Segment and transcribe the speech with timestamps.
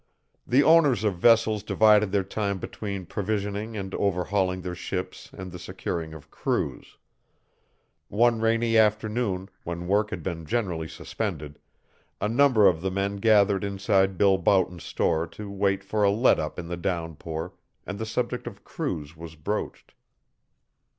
[0.47, 5.59] The owners of vessels divided their time between provisioning and overhauling their ships and the
[5.59, 6.97] securing of crews.
[8.07, 11.59] One rainy afternoon, when work had been generally suspended,
[12.19, 16.39] a number of the men gathered inside Bill Boughton's store to wait for a let
[16.39, 17.53] up in the downpour,
[17.85, 19.93] and the subject of crews was broached.